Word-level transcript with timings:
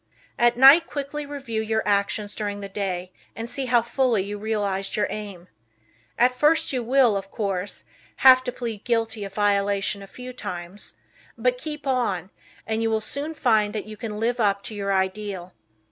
At 0.39 0.57
night 0.57 0.87
quickly 0.87 1.27
review 1.27 1.61
your 1.61 1.83
actions 1.85 2.33
during 2.33 2.59
the 2.61 2.67
day 2.67 3.11
and 3.35 3.47
see 3.47 3.67
how 3.67 3.83
fully 3.83 4.23
you 4.23 4.39
realized 4.39 4.95
your 4.95 5.05
aim. 5.11 5.47
At 6.17 6.33
first 6.33 6.73
you 6.73 6.81
will, 6.81 7.15
of 7.15 7.29
course, 7.29 7.83
have 8.25 8.43
to 8.45 8.51
plead 8.51 8.83
guilty 8.83 9.23
of 9.25 9.35
violation 9.35 10.01
a 10.01 10.07
few 10.07 10.33
times, 10.33 10.95
but 11.37 11.59
keep 11.59 11.85
on, 11.85 12.31
and 12.65 12.81
you 12.81 12.89
will 12.89 12.99
soon 12.99 13.35
find 13.35 13.75
that 13.75 13.85
you 13.85 13.95
can 13.95 14.19
live 14.19 14.39
up 14.39 14.63
to 14.63 14.73
your 14.73 14.91
ideal. 14.91 15.53